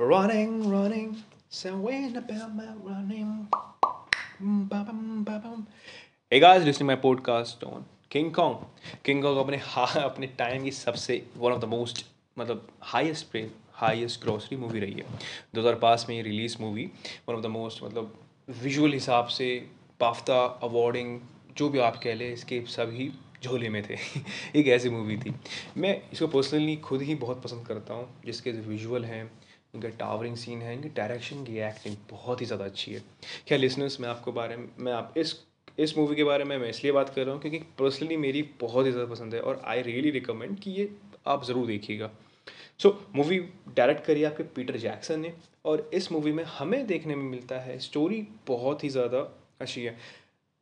[0.00, 3.48] Running, running, somewhere about my running.
[4.40, 5.66] Ba-bum, ba-bum.
[6.32, 8.64] Hey guys, listening my podcast on King Kong.
[9.02, 12.04] King Kong अपने हाँ अपने time की सबसे one of the most
[12.36, 15.18] मतलब highest पे highest grossing movie रही है
[15.54, 16.90] 2005 में ये release movie
[17.28, 18.14] one of the most मतलब
[18.62, 19.50] विजुअल हिसाब से
[20.00, 21.18] पाफ्ता अवार्डिंग
[21.56, 23.12] जो भी आप कह लें इसके सभी
[23.42, 23.96] झोले में थे
[24.60, 25.34] एक ऐसी मूवी थी
[25.76, 29.24] मैं इसको पर्सनली खुद ही बहुत पसंद करता हूँ जिसके विजुअल हैं
[29.74, 33.02] इनका टावरिंग सीन है, इनकी डायरेक्शन की एक्टिंग बहुत ही ज़्यादा अच्छी है।
[33.46, 35.36] क्या लिसनर्स मैं आपको बारे में, मैं आप इस
[35.78, 38.86] इस मूवी के बारे में मैं इसलिए बात कर रहा हूँ क्योंकि पर्सनली मेरी बहुत
[38.86, 40.88] ही ज़्यादा पसंद है और आई रियली रिकमेंड कि ये
[41.26, 42.10] आप ज़रूर देखिएगा।
[42.80, 43.38] सो मूवी
[43.76, 45.32] डायरेक्ट करी आपके पीटर जैक्सन ने
[45.64, 49.18] और इस मूवी में हमें देखने में मिलता है स्टोरी बहुत ही ज़्यादा
[49.60, 49.96] अच्छी है।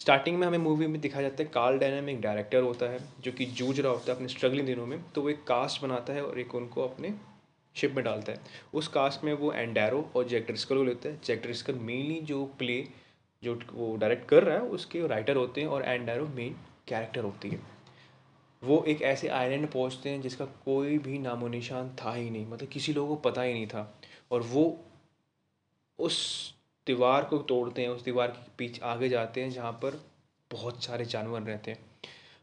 [0.00, 2.98] स्टार्टिंग में हमें मूवी में दिखाया जाता है कार्ल डायना में एक डायरेक्टर होता है
[3.20, 6.12] जो कि जूझ रहा होता है अपने स्ट्रगलिंग दिनों में तो वो एक कास्ट बनाता
[6.12, 7.12] है और एक उनको अपने
[7.74, 8.40] शिप में डालता है।
[8.74, 12.44] उस कास्ट में वो एंडैरो और जैक ड्रिस्कल को लेता है। जैक ड्रिस्कल मेनली जो
[12.44, 12.88] प्ले
[13.42, 16.56] जो वो डायरेक्ट कर रहा है, उसके राइटर होते हैं और एंडैरो मेन
[16.88, 17.60] कैरेक्टर होती है।
[18.62, 22.68] वो एक ऐसे आइलैंड पहुँचते हैं जिसका कोई भी नामो निशान था ही नहीं मतलब
[22.68, 24.78] किसी लोगों को पता ही नहीं था। और वो
[25.98, 26.18] उस
[26.86, 30.04] दीवार को तोड़ते हैं, उस दीवार के पीछे आगे जाते हैं जहाँ पर
[30.50, 31.78] बहुत सारे जानवर रहते हैं।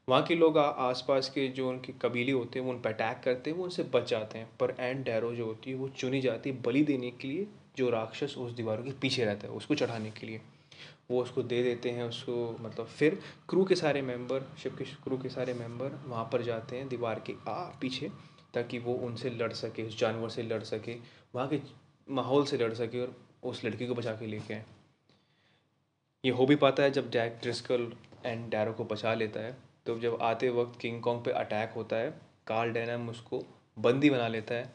[0.10, 3.50] वहाँ के लोग आसपास के जो उनके कबीले होते हैं, वो उन पर अटैक करते
[3.50, 6.50] हैं, वो उनसे बच जाते हैं। पर एंड डैरो जो होती है, वो चुनी जाती
[6.50, 10.12] है बलि देने के लिए, जो राक्षस उस दीवारों के पीछे रहता है, उसको चढ़ाने
[10.12, 10.42] के लिए।
[11.12, 13.20] वो उसको दे देते हैं, उसको मतलब फिर
[13.50, 17.20] क्रू के सारे मेंबर शिप के क्रू के सारे मेंबर वहाँ पर जाते हैं, दीवार
[17.20, 18.12] के आ, पीछे,
[18.54, 20.96] ताकि वो उनसे लड़ सके, उस जानवर से लड़ सके,
[21.36, 21.60] वहाँ के
[22.10, 24.66] माहौल से लड़ सके और उस लड़की को बचा के लेके आए।
[26.26, 27.94] ये हो भी पाता है जब जैक ड्रिस्कल
[28.26, 31.96] एंड डैरो को बचा लेता है। तो जब आते वक्त किंग कॉन्ग पे अटैक होता
[31.96, 32.12] है,
[32.48, 33.44] कार्ल डैनम उसको
[33.80, 34.74] बंदी बना लेता है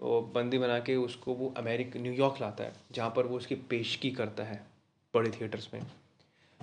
[0.00, 4.10] और बंदी बना के उसको वो अमेरिका न्यूयॉर्क लाता है, जहाँ पर वो उसकी पेशगी
[4.10, 4.66] करता है
[5.14, 5.82] बड़े थिएटर्स में।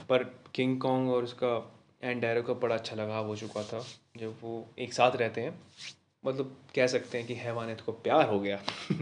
[0.09, 1.73] पर किंग कॉन्ग और उसका
[2.03, 3.85] एंड डैरो का बड़ा अच्छा लगाव हो चुका था,
[4.17, 5.61] जब वो एक साथ रहते हैं।
[6.25, 8.63] मतलब कह सकते हैं कि हैवानियत को प्यार हो गया।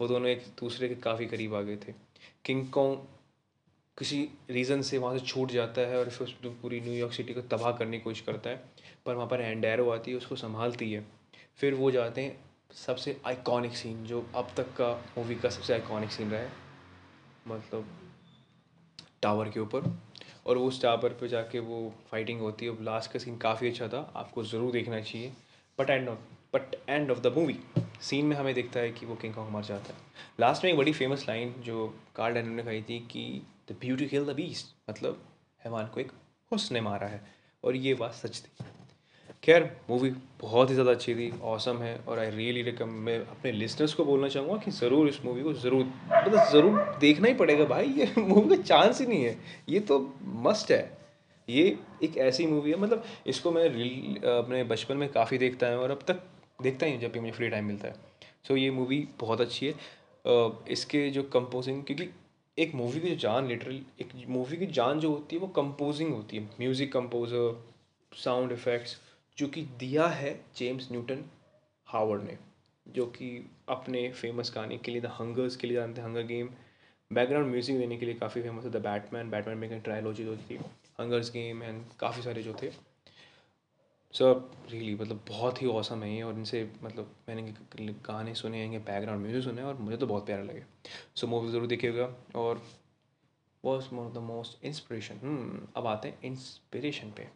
[0.00, 1.94] वो दोनों एक दूसरे के काफ़ी करीब आ गए थे।
[2.44, 3.06] किंग कॉन्ग
[4.00, 7.72] किसी रीज़न से वहाँ से छूट जाता है और फिर पूरी न्यूयॉर्क सिटी को तबाह
[7.72, 8.56] करने की कोशिश करता है,
[9.06, 11.04] पर वहाँ पर एंडैरो आती है, उसको संभालती है।
[11.58, 12.36] फिर वो जाते हैं,
[12.76, 16.52] सबसे आइकॉनिक सीन जो अब तक का मूवी का सबसे आइकॉनिक सीन रहा है
[17.48, 17.88] मतलब
[19.22, 19.92] टावर के ऊपर।
[20.46, 24.12] और उस टावर पे जाके वो फाइटिंग होती है। लास्ट का सीन काफ़ी अच्छा था,
[24.16, 25.32] आपको ज़रूर देखना चाहिए।
[25.78, 26.18] But end of
[26.54, 27.58] but end of the movie
[28.00, 29.98] scene में हमें दिखता है कि वो किंग कॉन्ग मर जाता है।
[30.40, 33.24] लास्ट में एक बड़ी फ़ेमस लाइन जो कार्ल डैनम ने कही थी कि
[33.70, 35.22] the beauty kill the beast मतलब
[35.62, 36.12] हैवान को एक
[36.52, 37.22] हुस्न ने मारा है
[37.64, 38.64] और ये बात सच थी।
[39.44, 40.10] खैर मूवी
[40.40, 44.04] बहुत ही ज़्यादा अच्छी थी औसम है और आई रियली रिकम मैं अपने लिसनर्स को
[44.04, 48.12] बोलना चाहूँगा कि ज़रूर इस मूवी को ज़रूर मतलब ज़रूर देखना ही पड़ेगा भाई, ये
[48.18, 49.36] मूवी का चांस ही नहीं है।
[49.68, 49.98] ये तो
[50.44, 50.98] मस्ट है।
[51.48, 55.90] ये एक ऐसी मूवी है मतलब इसको मैं अपने बचपन में काफ़ी देखता हूँ और
[55.90, 56.22] अब तक
[56.62, 57.94] देखता ही हूँ जब भी मुझे फ्री टाइम मिलता है।
[58.48, 59.74] सो ये मूवी बहुत अच्छी है।
[60.70, 62.08] इसके जो कंपोजिंग क्योंकि
[62.58, 66.12] एक मूवी की जो जान लिटरल एक मूवी की जान जो होती है वो कंपोजिंग
[66.14, 67.62] होती है। म्यूज़िक कंपोज़र
[68.12, 68.96] साउंड इफ़ेक्ट्स
[69.38, 71.24] जो कि दिया है जेम्स न्यूटन
[71.88, 72.36] हावर्ड ने,
[72.86, 73.28] जो कि
[73.68, 76.50] अपने फ़ेमस गाने के लिए द हंगर्स के लिए जानते हैं। हंगर गेम
[77.10, 80.58] बैकग्राउंड म्यूज़िक देने के लिए काफ़ी फ़ेमस है। द बैटमैन बैटमैन में ट्रायलॉजी जो थी।
[81.00, 82.70] हंगर्स गेम एंड काफ़ी सारे जो थे।
[84.14, 84.32] सो
[84.70, 89.22] रियली मतलब बहुत ही औसम है ये और इनसे मतलब मैंने गाने सुने हैं बैकग्राउंड
[89.22, 90.62] म्यूज़िक सुने और मुझे तो बहुत प्यारा लगे।
[91.16, 92.62] सो मूवी ज़रूर देखिएगा और
[93.64, 97.28] was one of the most inspiration अब आते हैं इंस्पिरेशन पे।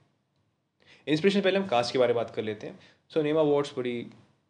[1.07, 2.79] इंस्पिरेशन पहले हम कास्ट के बारे में बात कर लेते हैं।
[3.11, 4.07] सो नेमा वॉर्ड्स बड़ी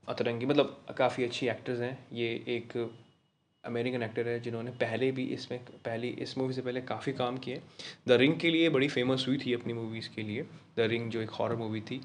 [0.09, 2.77] अतरंगी मतलब काफ़ी अच्छी एक्टर्स हैं। ये एक
[3.67, 7.61] अमेरिकन एक्टर है जिन्होंने पहले भी इसमें, पहले, इस मूवी से पहले काफ़ी काम किए।
[8.09, 10.43] द रिंग के लिए बड़ी फ़ेमस हुई थी अपनी मूवीज़ के लिए।
[10.79, 12.01] द रिंग जो एक हॉरर मूवी थी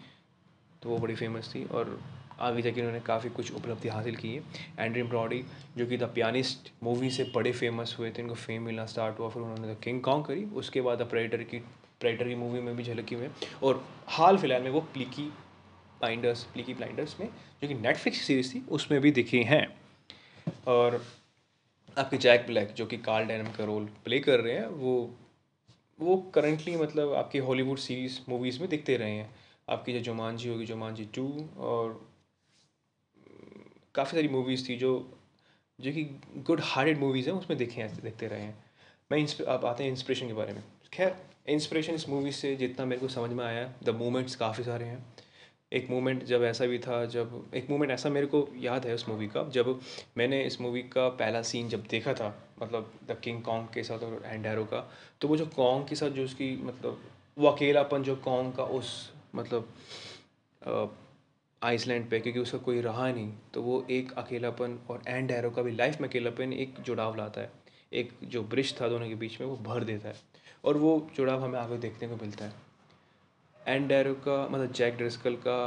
[0.82, 2.00] तो वो बड़ी फ़ेमस थी और
[2.40, 4.44] आगे जाके उन्होंने काफ़ी कुछ उपलब्धि हासिल की है।
[4.80, 5.44] एंड्रीम ब्रॉडी
[5.78, 9.30] जो कि द पियानिस्ट मूवी से बड़े फ़ेमस हुए थे, इनको फेम मिलना स्टार्ट हुआ,
[9.30, 11.60] फिर उन्होंने द किंग कॉन्ग करी। उसके बाद द प्रेडर की
[12.02, 13.30] प्रेडर की मूवी में भी झलकी हुए
[13.64, 15.24] और हाल फ़िलहाल में वो प्लीकी
[16.02, 17.28] ब्लाइंडर्स प्लीकी ब्लाइंडर्स में,
[17.62, 19.66] जो कि नेटफ्लिक्स सीरीज़ थी, उसमें भी दिखे हैं।
[20.68, 21.04] और
[22.00, 25.16] आपके जैक ब्लैक जो कि कार्ल डैनम का रोल प्ले कर रहे हैं, वो
[26.00, 29.36] वो करंटली मतलब आपकी हॉलीवुड सीरीज़ मूवीज़ में दिखते रहे हैं।
[29.70, 32.10] आपकी जो जुमानजी होगी जुमानजी टू और
[33.96, 35.18] काफ़ी सारी मूवीज़ थी जो
[35.80, 36.04] जो कि
[36.38, 38.64] गुड हार्टेड मूवीज़ हैं, उसमें देखे हैं, देखते रहे हैं।
[39.12, 40.64] मैं आप आते हैं इंस्पिरेशन के बारे में।
[40.94, 41.16] खैर
[41.48, 45.06] इंस्पिरेशन इस मूवी से जितना मेरे को समझ में आया द मोमेंट्स काफ़ी सारे हैं।
[45.72, 49.08] एक मोमेंट जब ऐसा भी था, जब, एक मोमेंट ऐसा मेरे को याद है उस
[49.10, 49.80] मूवी का, जब
[50.18, 54.04] मैंने इस मूवी का पहला सीन जब देखा था मतलब द किंग कॉन्ग के साथ
[54.04, 54.80] और एंड एरो का
[55.22, 57.02] तो वो जो कॉन्ग के साथ जो उसकी मतलब
[57.38, 60.98] वो अकेलापन जो कॉन्ग का उस मतलब
[61.62, 65.62] आइसलैंड पे, क्योंकि उसका कोई रहा नहीं तो वो एक अकेलापन और एंड एरो का
[65.62, 67.52] भी लाइफ में अकेलापन एक जुड़ाव लाता है।
[67.94, 70.16] एक जो ब्रिज था दोनों के बीच में, वो भर देता है।
[70.66, 72.54] और वो जुड़ाव हमें आगे देखने को मिलता है।
[73.70, 75.58] एंड एरो का मतलब जैक ड्रिस्कल का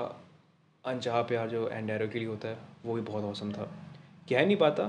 [0.84, 3.64] अनचाहा प्यार जो एंड एरो के लिए होता है, वो भी बहुत औसम था।
[4.28, 4.86] कह नहीं पाता,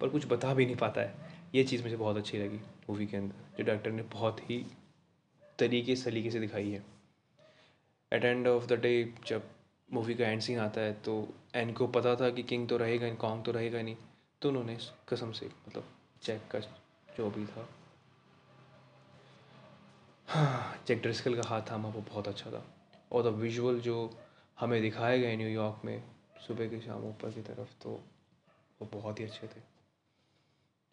[0.00, 1.14] पर कुछ बता भी नहीं पाता है।
[1.54, 2.60] ये चीज़ मुझे बहुत अच्छी लगी
[2.90, 4.64] मूवी के अंदर, जो डॉक्टर ने बहुत ही
[5.58, 6.84] तरीके सलीके से दिखाई है।
[8.12, 9.42] At end of the day जब
[9.88, 11.16] मूवी का एंड सीन आता है तो
[11.54, 13.96] एन को पता था कि किंग तो रहेगा नहीं कॉन्ग तो रहेगा नहीं
[14.42, 14.76] तो उन्होंने
[15.08, 15.84] कसम से मतलब
[16.24, 16.58] जैक का
[17.16, 17.68] जो भी था
[20.28, 22.62] हाँ जैक ड्रिस्कल का हाथ थामा वो बहुत अच्छा था।
[23.12, 23.96] और द विजुअल जो
[24.58, 26.02] हमें दिखाए गए न्यूयॉर्क में,
[26.46, 27.90] सुबह की शाम ऊपर की तरफ़ तो
[28.80, 29.60] वो बहुत ही अच्छे थे।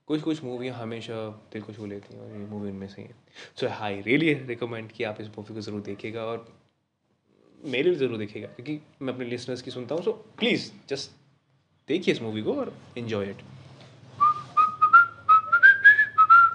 [0.07, 1.15] कुछ कुछ मूवियाँ हमेशा
[1.53, 3.15] दिल को छू लेती हैं और ये मूवी उनमें से ही है।
[3.59, 6.45] सो हाई रियली रिकमेंड कि आप इस मूवी को ज़रूर देखिएगा और
[7.61, 11.11] मेरे लिए ज़रूर देखिएगा, क्योंकि मैं अपने लिसनर्स की सुनता हूँ सो प्लीज़ जस्ट
[11.89, 13.41] देखिए इस मूवी को और इन्जॉय इट